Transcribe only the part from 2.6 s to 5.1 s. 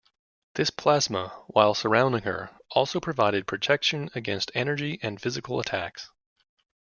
also provided protection against energy